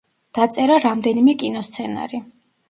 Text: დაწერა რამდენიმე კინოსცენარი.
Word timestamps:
დაწერა 0.37 0.77
რამდენიმე 0.85 1.35
კინოსცენარი. 1.45 2.23